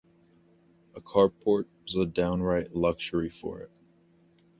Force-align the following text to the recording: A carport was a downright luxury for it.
A 0.95 0.99
carport 0.99 1.67
was 1.83 1.93
a 1.95 2.07
downright 2.07 2.75
luxury 2.75 3.29
for 3.29 3.59
it. 3.61 3.69